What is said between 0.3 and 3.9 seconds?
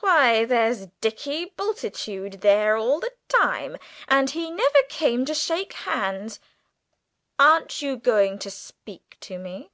there's Dicky Bultitude there all the time,